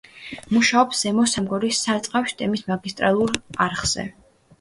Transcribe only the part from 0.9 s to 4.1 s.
ზემო სამგორის სარწყავი სისტემის მაგისტრალურ არხზე.